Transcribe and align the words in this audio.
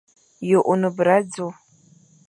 Ye 0.47 0.57
one 0.71 0.87
bera 0.95 1.15
dzo? 1.31 1.47